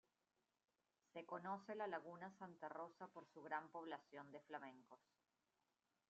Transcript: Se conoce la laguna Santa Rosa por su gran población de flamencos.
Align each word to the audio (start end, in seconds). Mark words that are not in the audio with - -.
Se 1.13 1.27
conoce 1.27 1.75
la 1.75 1.85
laguna 1.85 2.33
Santa 2.39 2.67
Rosa 2.67 3.05
por 3.09 3.27
su 3.27 3.43
gran 3.43 3.69
población 3.69 4.31
de 4.31 4.39
flamencos. 4.41 4.99